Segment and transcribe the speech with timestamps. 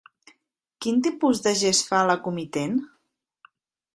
[0.85, 2.75] Quin tipus de gest fa la comitent?